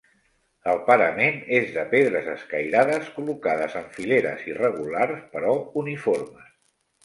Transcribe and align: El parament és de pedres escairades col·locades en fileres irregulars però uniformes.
El 0.71 0.79
parament 0.87 1.37
és 1.57 1.67
de 1.75 1.83
pedres 1.91 2.31
escairades 2.33 3.13
col·locades 3.19 3.77
en 3.85 3.87
fileres 4.01 4.51
irregulars 4.55 5.25
però 5.37 5.57
uniformes. 5.87 6.53